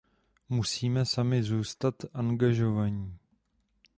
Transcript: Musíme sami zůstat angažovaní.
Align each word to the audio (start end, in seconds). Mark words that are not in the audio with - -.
Musíme 0.49 1.05
sami 1.05 1.43
zůstat 1.43 1.95
angažovaní. 2.13 3.17